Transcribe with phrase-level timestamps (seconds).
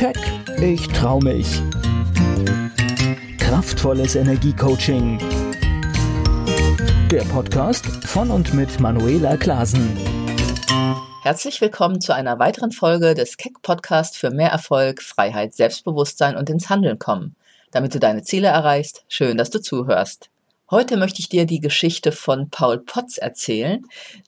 [0.00, 0.16] Keck,
[0.62, 1.60] ich trau mich.
[3.36, 5.18] Kraftvolles Energiecoaching.
[7.10, 9.94] Der Podcast von und mit Manuela Klasen.
[11.22, 16.48] Herzlich willkommen zu einer weiteren Folge des Keck Podcast für mehr Erfolg, Freiheit, Selbstbewusstsein und
[16.48, 17.36] ins Handeln kommen.
[17.70, 20.29] Damit du deine Ziele erreichst, schön, dass du zuhörst.
[20.70, 23.82] Heute möchte ich dir die Geschichte von Paul Potts erzählen,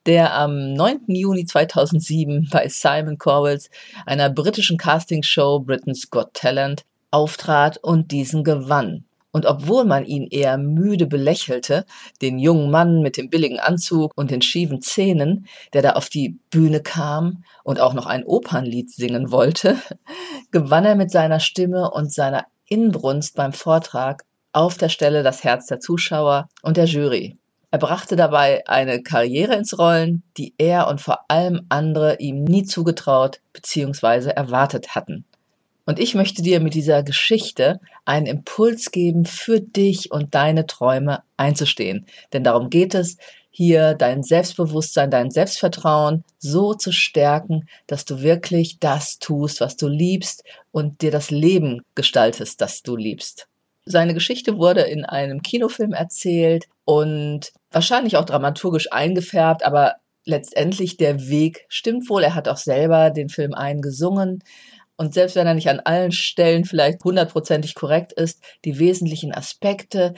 [0.07, 1.03] der am 9.
[1.07, 3.71] Juni 2007 bei Simon Cowells,
[4.07, 9.05] einer britischen Castingshow Britain's Got Talent, auftrat und diesen gewann.
[9.31, 11.87] Und obwohl man ihn eher müde belächelte,
[12.23, 16.41] den jungen Mann mit dem billigen Anzug und den schiefen Zähnen, der da auf die
[16.51, 19.77] Bühne kam und auch noch ein Opernlied singen wollte,
[20.51, 25.67] gewann er mit seiner Stimme und seiner Inbrunst beim Vortrag auf der Stelle das Herz
[25.67, 27.37] der Zuschauer und der Jury.
[27.71, 32.65] Er brachte dabei eine Karriere ins Rollen, die er und vor allem andere ihm nie
[32.65, 34.29] zugetraut bzw.
[34.31, 35.25] erwartet hatten.
[35.87, 41.23] Und ich möchte dir mit dieser Geschichte einen Impuls geben, für dich und deine Träume
[41.37, 42.07] einzustehen.
[42.33, 43.17] Denn darum geht es,
[43.51, 49.89] hier dein Selbstbewusstsein, dein Selbstvertrauen so zu stärken, dass du wirklich das tust, was du
[49.89, 53.49] liebst und dir das Leben gestaltest, das du liebst.
[53.85, 61.29] Seine Geschichte wurde in einem Kinofilm erzählt und wahrscheinlich auch dramaturgisch eingefärbt, aber letztendlich der
[61.29, 62.23] Weg stimmt wohl.
[62.23, 64.43] Er hat auch selber den Film eingesungen.
[64.97, 70.15] Und selbst wenn er nicht an allen Stellen vielleicht hundertprozentig korrekt ist, die wesentlichen Aspekte,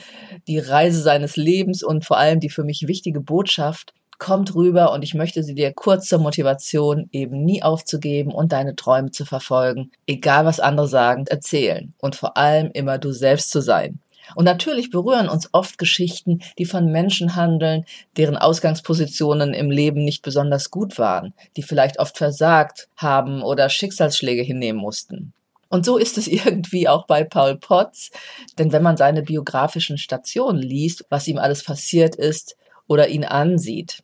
[0.47, 5.03] die Reise seines Lebens und vor allem die für mich wichtige Botschaft kommt rüber und
[5.03, 9.91] ich möchte sie dir kurz zur Motivation, eben nie aufzugeben und deine Träume zu verfolgen,
[10.07, 13.99] egal was andere sagen, erzählen und vor allem immer du selbst zu sein.
[14.33, 17.85] Und natürlich berühren uns oft Geschichten, die von Menschen handeln,
[18.17, 24.41] deren Ausgangspositionen im Leben nicht besonders gut waren, die vielleicht oft versagt haben oder Schicksalsschläge
[24.41, 25.33] hinnehmen mussten.
[25.69, 28.11] Und so ist es irgendwie auch bei Paul Potts,
[28.57, 32.55] denn wenn man seine biografischen Stationen liest, was ihm alles passiert ist
[32.87, 34.03] oder ihn ansieht,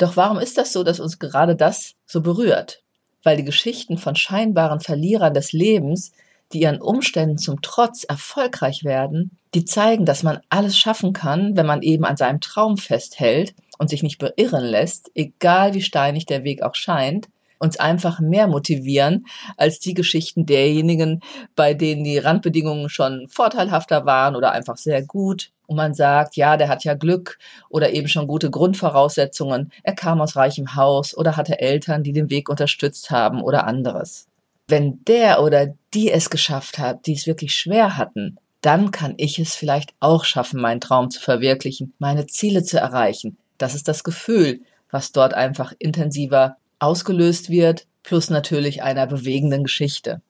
[0.00, 2.82] doch warum ist das so, dass uns gerade das so berührt?
[3.22, 6.12] Weil die Geschichten von scheinbaren Verlierern des Lebens,
[6.52, 11.66] die ihren Umständen zum Trotz erfolgreich werden, die zeigen, dass man alles schaffen kann, wenn
[11.66, 16.44] man eben an seinem Traum festhält und sich nicht beirren lässt, egal wie steinig der
[16.44, 17.28] Weg auch scheint,
[17.58, 21.20] uns einfach mehr motivieren als die Geschichten derjenigen,
[21.54, 26.56] bei denen die Randbedingungen schon vorteilhafter waren oder einfach sehr gut und man sagt, ja,
[26.56, 27.38] der hat ja Glück
[27.68, 32.28] oder eben schon gute Grundvoraussetzungen, er kam aus reichem Haus oder hatte Eltern, die den
[32.28, 34.26] Weg unterstützt haben oder anderes.
[34.66, 39.38] Wenn der oder die es geschafft hat, die es wirklich schwer hatten, dann kann ich
[39.38, 43.36] es vielleicht auch schaffen, meinen Traum zu verwirklichen, meine Ziele zu erreichen.
[43.56, 50.20] Das ist das Gefühl, was dort einfach intensiver ausgelöst wird, plus natürlich einer bewegenden Geschichte.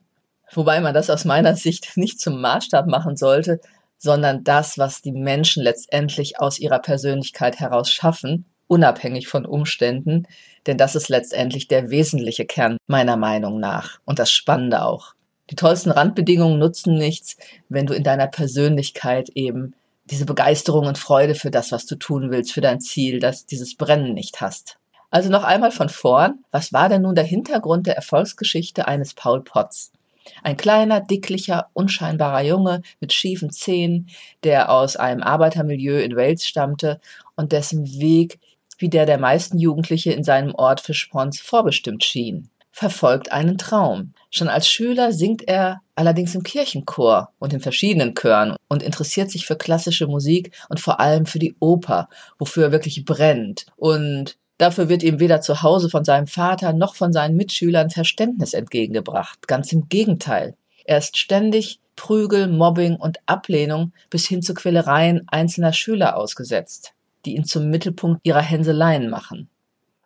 [0.53, 3.59] Wobei man das aus meiner Sicht nicht zum Maßstab machen sollte,
[4.01, 10.27] sondern das, was die Menschen letztendlich aus ihrer Persönlichkeit heraus schaffen, unabhängig von Umständen,
[10.67, 15.15] denn das ist letztendlich der wesentliche Kern meiner Meinung nach und das Spannende auch.
[15.51, 17.37] Die tollsten Randbedingungen nutzen nichts,
[17.69, 19.75] wenn du in deiner Persönlichkeit eben
[20.05, 23.77] diese Begeisterung und Freude für das, was du tun willst, für dein Ziel, dass dieses
[23.77, 24.79] Brennen nicht hast.
[25.11, 29.43] Also noch einmal von vorn, was war denn nun der Hintergrund der Erfolgsgeschichte eines Paul
[29.43, 29.93] Potts?
[30.43, 34.09] Ein kleiner, dicklicher, unscheinbarer Junge mit schiefen Zähnen,
[34.45, 37.01] der aus einem Arbeitermilieu in Wales stammte
[37.37, 38.39] und dessen Weg,
[38.79, 44.15] wie der der meisten Jugendliche in seinem Ort Fischponds vorbestimmt schien, verfolgt einen Traum.
[44.31, 49.45] Schon als Schüler singt er allerdings im Kirchenchor und in verschiedenen Chören und interessiert sich
[49.45, 52.09] für klassische Musik und vor allem für die Oper,
[52.39, 53.67] wofür er wirklich brennt.
[53.77, 58.53] Und Dafür wird ihm weder zu Hause von seinem Vater noch von seinen Mitschülern Verständnis
[58.53, 59.49] entgegengebracht.
[59.49, 60.55] Ganz im Gegenteil.
[60.85, 66.93] Er ist ständig Prügel, Mobbing und Ablehnung bis hin zu Quälereien einzelner Schüler ausgesetzt,
[67.25, 69.49] die ihn zum Mittelpunkt ihrer Hänseleien machen.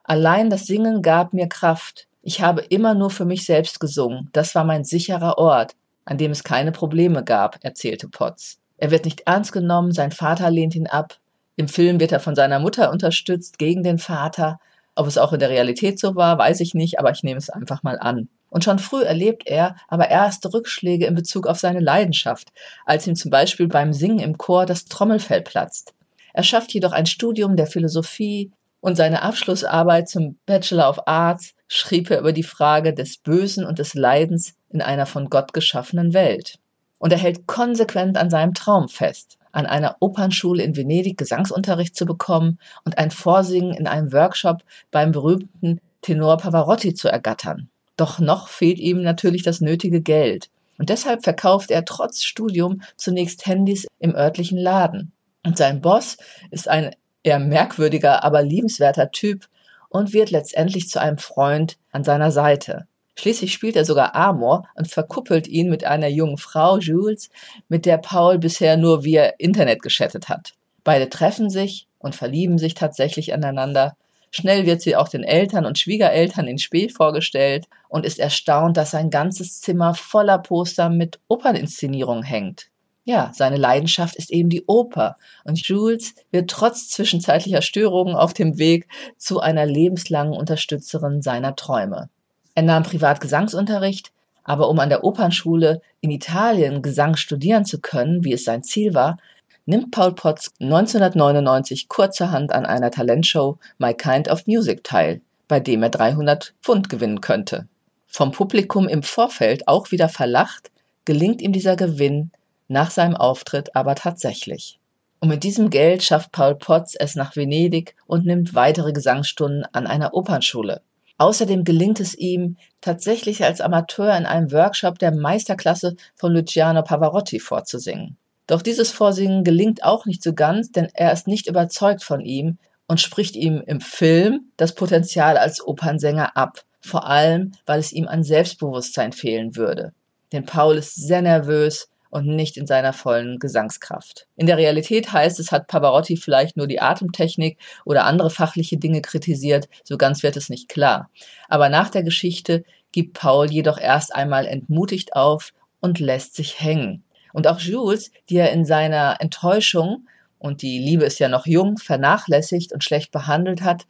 [0.04, 2.06] Allein das Singen gab mir Kraft.
[2.22, 4.28] Ich habe immer nur für mich selbst gesungen.
[4.32, 5.74] Das war mein sicherer Ort,
[6.04, 8.60] an dem es keine Probleme gab, erzählte Potts.
[8.76, 11.18] Er wird nicht ernst genommen, sein Vater lehnt ihn ab,
[11.56, 14.58] im Film wird er von seiner Mutter unterstützt gegen den Vater.
[14.96, 17.50] Ob es auch in der Realität so war, weiß ich nicht, aber ich nehme es
[17.50, 18.28] einfach mal an.
[18.48, 22.52] Und schon früh erlebt er aber erste Rückschläge in Bezug auf seine Leidenschaft,
[22.84, 25.94] als ihm zum Beispiel beim Singen im Chor das Trommelfell platzt.
[26.32, 32.10] Er schafft jedoch ein Studium der Philosophie und seine Abschlussarbeit zum Bachelor of Arts schrieb
[32.10, 36.58] er über die Frage des Bösen und des Leidens in einer von Gott geschaffenen Welt.
[36.98, 42.06] Und er hält konsequent an seinem Traum fest an einer Opernschule in Venedig Gesangsunterricht zu
[42.06, 47.68] bekommen und ein Vorsingen in einem Workshop beim berühmten Tenor Pavarotti zu ergattern.
[47.96, 50.50] Doch noch fehlt ihm natürlich das nötige Geld.
[50.78, 55.12] Und deshalb verkauft er trotz Studium zunächst Handys im örtlichen Laden.
[55.44, 56.16] Und sein Boss
[56.50, 59.46] ist ein eher merkwürdiger, aber liebenswerter Typ
[59.88, 62.88] und wird letztendlich zu einem Freund an seiner Seite.
[63.16, 67.30] Schließlich spielt er sogar Amor und verkuppelt ihn mit einer jungen Frau, Jules,
[67.68, 70.54] mit der Paul bisher nur via Internet geschattet hat.
[70.82, 73.96] Beide treffen sich und verlieben sich tatsächlich aneinander.
[74.30, 78.90] Schnell wird sie auch den Eltern und Schwiegereltern in Spee vorgestellt und ist erstaunt, dass
[78.90, 82.68] sein ganzes Zimmer voller Poster mit Operninszenierungen hängt.
[83.04, 88.58] Ja, seine Leidenschaft ist eben die Oper und Jules wird trotz zwischenzeitlicher Störungen auf dem
[88.58, 88.88] Weg
[89.18, 92.08] zu einer lebenslangen Unterstützerin seiner Träume.
[92.54, 94.12] Er nahm privat Gesangsunterricht,
[94.44, 98.94] aber um an der Opernschule in Italien Gesang studieren zu können, wie es sein Ziel
[98.94, 99.18] war,
[99.66, 105.82] nimmt Paul Potts 1999 kurzerhand an einer Talentshow My Kind of Music teil, bei dem
[105.82, 107.66] er 300 Pfund gewinnen könnte.
[108.06, 110.70] Vom Publikum im Vorfeld auch wieder verlacht,
[111.04, 112.30] gelingt ihm dieser Gewinn
[112.68, 114.78] nach seinem Auftritt aber tatsächlich.
[115.20, 119.86] Und mit diesem Geld schafft Paul Potts es nach Venedig und nimmt weitere Gesangsstunden an
[119.86, 120.82] einer Opernschule.
[121.18, 127.38] Außerdem gelingt es ihm, tatsächlich als Amateur in einem Workshop der Meisterklasse von Luciano Pavarotti
[127.38, 128.16] vorzusingen.
[128.46, 132.58] Doch dieses Vorsingen gelingt auch nicht so ganz, denn er ist nicht überzeugt von ihm
[132.86, 138.08] und spricht ihm im Film das Potenzial als Opernsänger ab, vor allem weil es ihm
[138.08, 139.92] an Selbstbewusstsein fehlen würde.
[140.32, 144.28] Denn Paul ist sehr nervös und nicht in seiner vollen Gesangskraft.
[144.36, 149.02] In der Realität heißt es, hat Pavarotti vielleicht nur die Atemtechnik oder andere fachliche Dinge
[149.02, 151.10] kritisiert, so ganz wird es nicht klar.
[151.48, 152.62] Aber nach der Geschichte
[152.92, 157.02] gibt Paul jedoch erst einmal entmutigt auf und lässt sich hängen.
[157.32, 160.06] Und auch Jules, die er in seiner Enttäuschung,
[160.38, 163.86] und die Liebe ist ja noch jung, vernachlässigt und schlecht behandelt hat,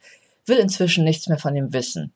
[0.47, 2.11] will inzwischen nichts mehr von ihm wissen.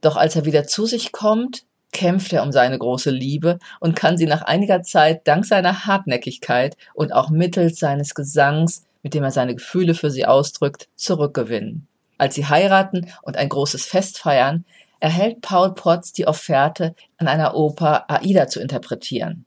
[0.00, 4.16] Doch als er wieder zu sich kommt, kämpft er um seine große Liebe und kann
[4.16, 9.30] sie nach einiger Zeit dank seiner Hartnäckigkeit und auch mittels seines Gesangs, mit dem er
[9.30, 11.86] seine Gefühle für sie ausdrückt, zurückgewinnen.
[12.18, 14.64] Als sie heiraten und ein großes Fest feiern,
[15.00, 19.44] erhält Paul Potts die Offerte, an einer Oper Aida zu interpretieren.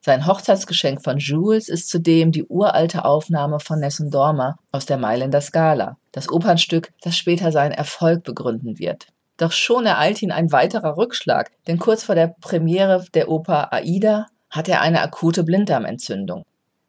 [0.00, 5.40] Sein Hochzeitsgeschenk von Jules ist zudem die uralte Aufnahme von Nessun Dorma aus der Mailänder
[5.40, 9.06] Scala, das Opernstück, das später seinen Erfolg begründen wird.
[9.36, 14.26] Doch schon ereilt ihn ein weiterer Rückschlag, denn kurz vor der Premiere der Oper Aida
[14.50, 16.44] hat er eine akute Blinddarmentzündung.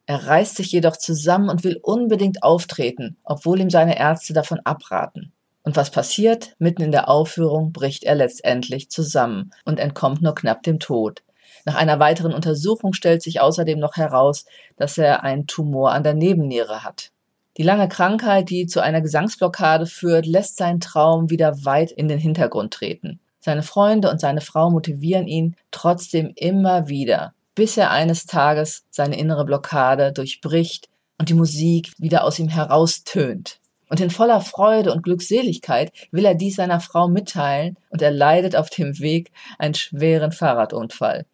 [0.06, 5.32] Er reißt sich jedoch zusammen und will unbedingt auftreten, obwohl ihm seine Ärzte davon abraten.
[5.64, 6.54] Und was passiert?
[6.60, 11.24] Mitten in der Aufführung bricht er letztendlich zusammen und entkommt nur knapp dem Tod.
[11.64, 14.46] Nach einer weiteren Untersuchung stellt sich außerdem noch heraus,
[14.76, 17.10] dass er einen Tumor an der Nebenniere hat.
[17.56, 22.18] Die lange Krankheit, die zu einer Gesangsblockade führt, lässt seinen Traum wieder weit in den
[22.18, 23.18] Hintergrund treten.
[23.40, 29.18] Seine Freunde und seine Frau motivieren ihn trotzdem immer wieder, bis er eines Tages seine
[29.18, 30.88] innere Blockade durchbricht
[31.18, 33.58] und die Musik wieder aus ihm heraustönt.
[33.88, 38.56] Und in voller Freude und Glückseligkeit will er dies seiner Frau mitteilen und er leidet
[38.56, 41.24] auf dem Weg einen schweren Fahrradunfall.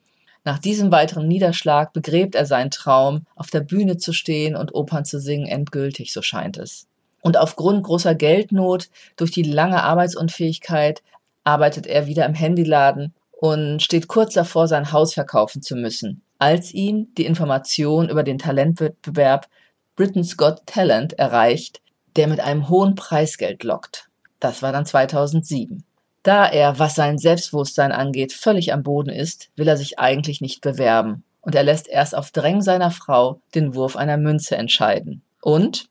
[0.45, 5.05] Nach diesem weiteren Niederschlag begräbt er seinen Traum, auf der Bühne zu stehen und Opern
[5.05, 6.89] zu singen, endgültig, so scheint es.
[7.21, 11.03] Und aufgrund großer Geldnot, durch die lange Arbeitsunfähigkeit,
[11.45, 16.75] arbeitet er wieder im Handyladen und steht kurz davor, sein Haus verkaufen zu müssen, als
[16.75, 19.49] ihn die Information über den Talentwettbewerb
[19.95, 21.81] Britain's Got Talent erreicht,
[22.17, 24.09] der mit einem hohen Preisgeld lockt.
[24.41, 25.85] Das war dann 2007.
[26.23, 30.61] Da er, was sein Selbstbewusstsein angeht, völlig am Boden ist, will er sich eigentlich nicht
[30.61, 31.25] bewerben.
[31.41, 35.23] Und er lässt erst auf Drängen seiner Frau den Wurf einer Münze entscheiden.
[35.41, 35.89] Und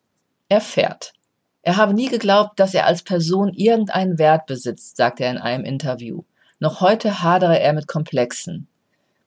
[0.47, 1.13] er fährt.
[1.61, 5.65] Er habe nie geglaubt, dass er als Person irgendeinen Wert besitzt, sagt er in einem
[5.65, 6.23] Interview.
[6.59, 8.67] Noch heute hadere er mit Komplexen.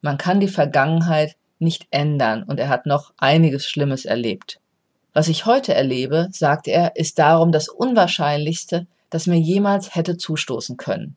[0.01, 4.61] Man kann die Vergangenheit nicht ändern und er hat noch einiges Schlimmes erlebt.
[5.13, 10.77] Was ich heute erlebe, sagt er, ist darum das Unwahrscheinlichste, das mir jemals hätte zustoßen
[10.77, 11.17] können.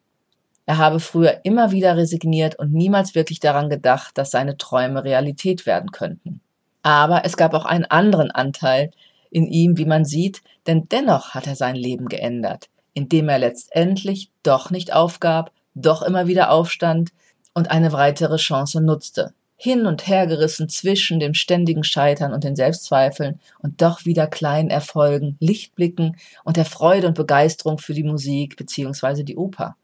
[0.67, 5.65] Er habe früher immer wieder resigniert und niemals wirklich daran gedacht, dass seine Träume Realität
[5.65, 6.39] werden könnten.
[6.83, 8.91] Aber es gab auch einen anderen Anteil
[9.31, 14.29] in ihm, wie man sieht, denn dennoch hat er sein Leben geändert, indem er letztendlich
[14.43, 17.09] doch nicht aufgab, doch immer wieder aufstand
[17.55, 22.55] und eine weitere Chance nutzte hin und her gerissen zwischen dem ständigen Scheitern und den
[22.55, 28.55] Selbstzweifeln und doch wieder kleinen Erfolgen, Lichtblicken und der Freude und Begeisterung für die Musik
[28.55, 29.23] bzw.
[29.23, 29.75] die Oper.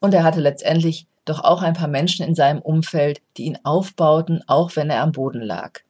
[0.00, 4.42] Und er hatte letztendlich doch auch ein paar Menschen in seinem Umfeld, die ihn aufbauten,
[4.48, 5.80] auch wenn er am Boden lag.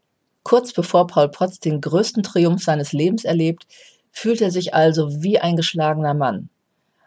[0.42, 3.66] Kurz bevor Paul Potts den größten Triumph seines Lebens erlebt,
[4.12, 6.50] fühlt er sich also wie ein geschlagener Mann.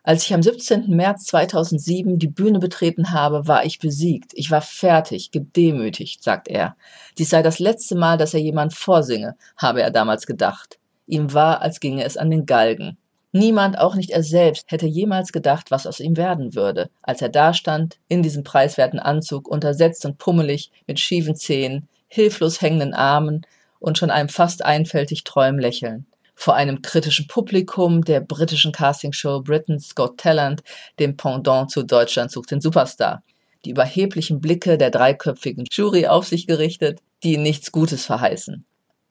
[0.05, 0.89] Als ich am 17.
[0.89, 4.33] März 2007 die Bühne betreten habe, war ich besiegt.
[4.33, 6.75] Ich war fertig, gedemütigt, sagt er.
[7.17, 10.77] Dies sei das letzte Mal, dass er jemand vorsinge, habe er damals gedacht.
[11.07, 12.97] Ihm war, als ginge es an den Galgen.
[13.31, 17.29] Niemand, auch nicht er selbst, hätte jemals gedacht, was aus ihm werden würde, als er
[17.29, 23.45] dastand, in diesem preiswerten Anzug, untersetzt und pummelig, mit schiefen Zähnen, hilflos hängenden Armen
[23.79, 29.95] und schon einem fast einfältig treuem Lächeln vor einem kritischen Publikum der britischen Castingshow Britain's
[29.95, 30.63] Got Talent,
[30.99, 33.23] dem Pendant zu Deutschland sucht den Superstar.
[33.65, 38.65] Die überheblichen Blicke der dreiköpfigen Jury auf sich gerichtet, die nichts Gutes verheißen.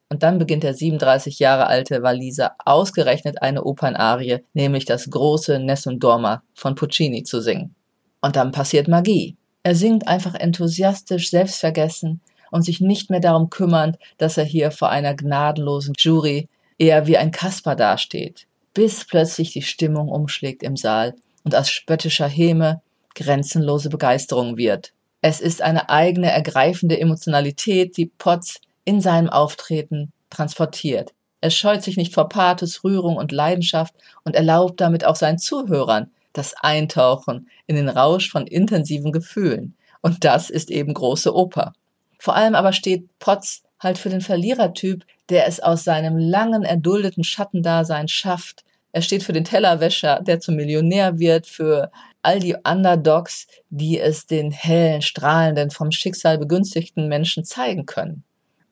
[0.09, 5.99] Und dann beginnt der 37 Jahre alte Waliser ausgerechnet eine Opernarie, nämlich das große Nessun
[5.99, 7.73] Dorma von Puccini zu singen.
[8.21, 9.35] Und dann passiert Magie.
[9.63, 14.89] Er singt einfach enthusiastisch, selbstvergessen und sich nicht mehr darum kümmernd, dass er hier vor
[14.89, 21.15] einer gnadenlosen Jury eher wie ein Kasper dasteht, bis plötzlich die Stimmung umschlägt im Saal
[21.43, 22.81] und aus spöttischer Häme
[23.15, 24.93] grenzenlose Begeisterung wird.
[25.21, 31.13] Es ist eine eigene ergreifende Emotionalität, die Potts in seinem Auftreten transportiert.
[31.41, 36.11] Er scheut sich nicht vor Pathos, Rührung und Leidenschaft und erlaubt damit auch seinen Zuhörern
[36.33, 39.75] das Eintauchen in den Rausch von intensiven Gefühlen.
[40.01, 41.73] Und das ist eben große Oper.
[42.17, 47.23] Vor allem aber steht Potts halt für den Verlierertyp, der es aus seinem langen, erduldeten
[47.23, 48.63] Schattendasein schafft.
[48.91, 54.27] Er steht für den Tellerwäscher, der zum Millionär wird, für all die Underdogs, die es
[54.27, 58.23] den hellen, strahlenden, vom Schicksal begünstigten Menschen zeigen können.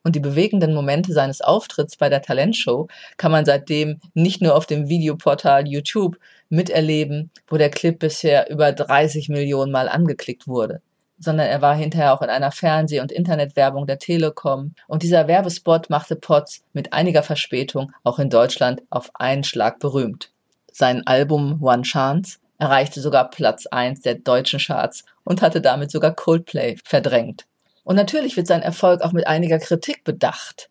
[0.04, 4.66] Und die bewegenden Momente seines Auftritts bei der Talentshow kann man seitdem nicht nur auf
[4.66, 6.18] dem Videoportal YouTube
[6.48, 10.82] miterleben, wo der Clip bisher über 30 Millionen Mal angeklickt wurde
[11.22, 14.74] sondern er war hinterher auch in einer Fernseh- und Internetwerbung der Telekom.
[14.88, 20.30] Und dieser Werbespot machte Potts mit einiger Verspätung auch in Deutschland auf einen Schlag berühmt.
[20.72, 26.14] Sein Album One Chance erreichte sogar Platz 1 der deutschen Charts und hatte damit sogar
[26.14, 27.44] Coldplay verdrängt.
[27.84, 30.70] Und natürlich wird sein Erfolg auch mit einiger Kritik bedacht.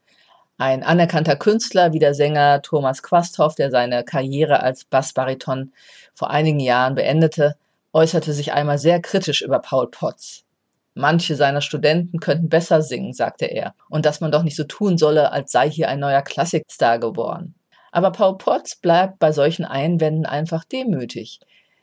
[0.57, 5.73] Ein anerkannter Künstler wie der Sänger Thomas Quasthoff, der seine Karriere als Bassbariton
[6.13, 7.55] vor einigen Jahren beendete,
[7.93, 10.45] äußerte sich einmal sehr kritisch über Paul Potts.
[10.93, 14.97] Manche seiner Studenten könnten besser singen, sagte er, und dass man doch nicht so tun
[14.97, 17.55] solle, als sei hier ein neuer Klassikstar geboren.
[17.91, 21.39] Aber Paul Potts bleibt bei solchen Einwänden einfach demütig.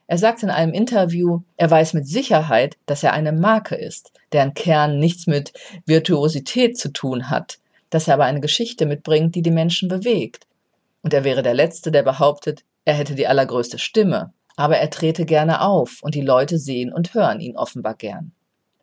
[0.07, 4.55] Er sagt in einem Interview, er weiß mit Sicherheit, dass er eine Marke ist, deren
[4.55, 5.53] Kern nichts mit
[5.85, 7.59] Virtuosität zu tun hat,
[7.91, 10.47] dass er aber eine Geschichte mitbringt, die die Menschen bewegt.
[11.03, 15.25] Und er wäre der Letzte, der behauptet, er hätte die allergrößte Stimme aber er trete
[15.25, 18.33] gerne auf und die Leute sehen und hören ihn offenbar gern.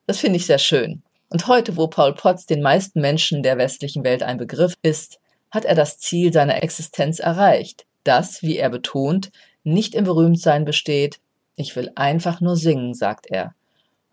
[0.08, 1.04] Das finde ich sehr schön.
[1.30, 5.20] Und heute, wo Paul Potts den meisten Menschen der westlichen Welt ein Begriff ist,
[5.52, 9.32] hat er das Ziel seiner Existenz erreicht, das, wie er betont,
[9.66, 11.20] nicht im Berühmtsein besteht.
[11.58, 13.54] Ich will einfach nur singen, sagt er.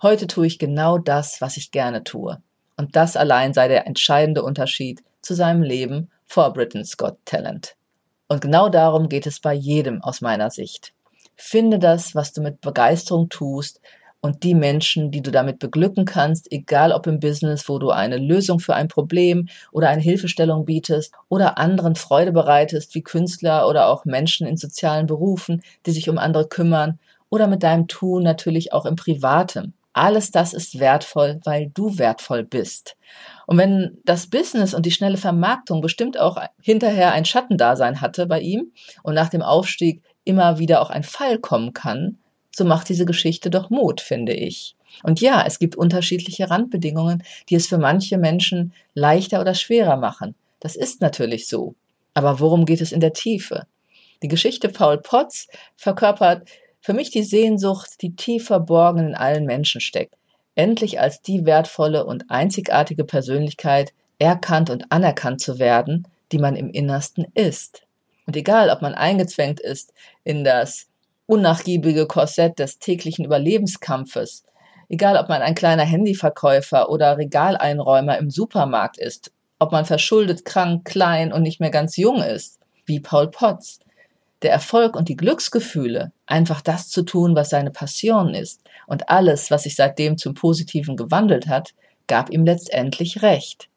[0.03, 2.43] Heute tue ich genau das, was ich gerne tue.
[2.77, 7.77] Und das allein sei der entscheidende Unterschied zu seinem Leben vor Britain's Got Talent.
[8.27, 10.93] Und genau darum geht es bei jedem aus meiner Sicht.
[11.45, 13.81] Finde das, was du mit Begeisterung tust
[14.21, 18.17] und die Menschen, die du damit beglücken kannst, egal ob im Business, wo du eine
[18.17, 23.89] Lösung für ein Problem oder eine Hilfestellung bietest oder anderen Freude bereitest, wie Künstler oder
[23.89, 28.73] auch Menschen in sozialen Berufen, die sich um andere kümmern oder mit deinem Tun natürlich
[28.73, 29.75] auch im Privaten.
[29.93, 32.97] Alles das ist wertvoll, weil du wertvoll bist.
[33.47, 38.41] Und wenn das Business und die schnelle Vermarktung bestimmt auch hinterher ein Schattendasein hatte bei
[38.41, 38.73] ihm
[39.03, 42.19] und nach dem Aufstieg immer wieder auch ein Fall kommen kann,
[42.55, 44.77] so macht diese Geschichte doch Mut, finde ich.
[45.03, 50.35] Und ja, es gibt unterschiedliche Randbedingungen, die es für manche Menschen leichter oder schwerer machen.
[50.61, 51.75] Das ist natürlich so.
[52.15, 53.67] Aber worum geht es in der Tiefe?
[54.23, 56.49] Die Geschichte Paul Potts verkörpert
[56.81, 60.15] für mich die Sehnsucht, die tief verborgen in allen Menschen steckt.
[60.55, 66.71] Endlich als die wertvolle und einzigartige Persönlichkeit erkannt und anerkannt zu werden, die man im
[66.71, 67.83] Innersten ist.
[68.27, 69.93] Und egal, ob man eingezwängt ist
[70.25, 70.89] in das
[71.27, 74.45] unnachgiebige Korsett des täglichen Überlebenskampfes,
[74.89, 80.85] egal ob man ein kleiner Handyverkäufer oder Regaleinräumer im Supermarkt ist, ob man verschuldet, krank,
[80.85, 83.79] klein und nicht mehr ganz jung ist, wie Paul Potts.
[84.43, 89.53] Der Erfolg und die Glücksgefühle, einfach das zu tun, was seine Passion ist, und alles,
[89.53, 91.75] was sich seitdem zum Positiven gewandelt hat,
[92.09, 93.69] gab ihm letztendlich recht.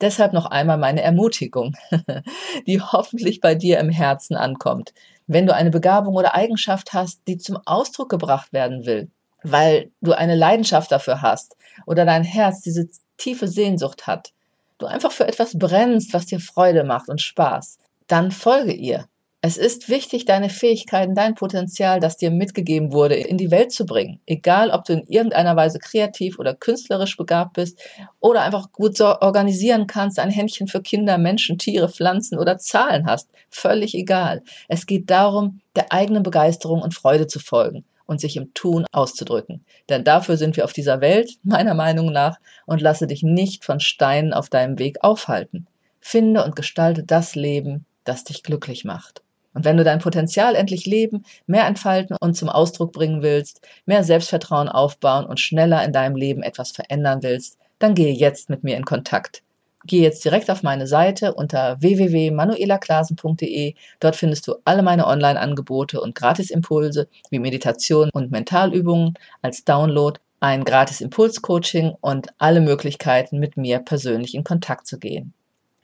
[0.00, 1.76] Deshalb noch einmal meine Ermutigung,
[2.66, 4.94] die hoffentlich bei dir im Herzen ankommt.
[5.26, 9.10] Wenn du eine Begabung oder Eigenschaft hast, die zum Ausdruck gebracht werden will,
[9.42, 14.32] weil du eine Leidenschaft dafür hast oder dein Herz diese tiefe Sehnsucht hat,
[14.78, 19.06] du einfach für etwas brennst, was dir Freude macht und Spaß, dann folge ihr.
[19.42, 23.86] Es ist wichtig, deine Fähigkeiten, dein Potenzial, das dir mitgegeben wurde, in die Welt zu
[23.86, 24.20] bringen.
[24.26, 27.80] Egal, ob du in irgendeiner Weise kreativ oder künstlerisch begabt bist
[28.20, 33.06] oder einfach gut so organisieren kannst, ein Händchen für Kinder, Menschen, Tiere, Pflanzen oder Zahlen
[33.06, 33.30] hast.
[33.48, 34.42] Völlig egal.
[34.68, 39.64] Es geht darum, der eigenen Begeisterung und Freude zu folgen und sich im Tun auszudrücken.
[39.88, 43.80] Denn dafür sind wir auf dieser Welt, meiner Meinung nach, und lasse dich nicht von
[43.80, 45.66] Steinen auf deinem Weg aufhalten.
[45.98, 49.22] Finde und gestalte das Leben, das dich glücklich macht.
[49.54, 54.04] Und wenn du dein Potenzial endlich leben, mehr entfalten und zum Ausdruck bringen willst, mehr
[54.04, 58.76] Selbstvertrauen aufbauen und schneller in deinem Leben etwas verändern willst, dann gehe jetzt mit mir
[58.76, 59.42] in Kontakt.
[59.86, 63.74] Gehe jetzt direkt auf meine Seite unter www.manuelaklasen.de.
[63.98, 70.64] Dort findest du alle meine Online-Angebote und Gratisimpulse wie Meditation und Mentalübungen als Download, ein
[70.64, 75.32] gratis Impulscoaching und alle Möglichkeiten, mit mir persönlich in Kontakt zu gehen.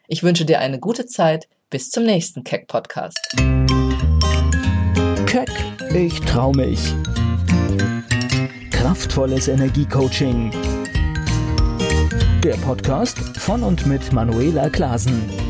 [0.08, 1.48] Ich wünsche dir eine gute Zeit.
[1.68, 3.18] Bis zum nächsten Keck Podcast.
[5.26, 5.50] Keck,
[5.92, 6.94] ich trau mich.
[8.70, 10.52] Kraftvolles Energiecoaching.
[12.44, 15.45] Der Podcast von und mit Manuela Klasen.